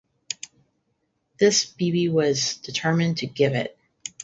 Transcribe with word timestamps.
This 1.39 1.63
Bibi 1.63 2.09
was 2.09 2.55
determined 2.55 3.17
to 3.17 3.27
give 3.27 3.53
it. 3.53 3.77